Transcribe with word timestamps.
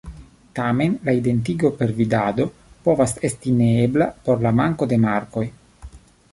Tamen, 0.59 0.95
la 1.09 1.13
identigo 1.17 1.71
per 1.81 1.93
vidado 1.99 2.47
povas 2.87 3.15
esti 3.31 3.53
neebla 3.61 4.11
pro 4.25 4.39
la 4.47 4.57
manko 4.63 4.93
de 4.95 5.03
markoj. 5.09 5.49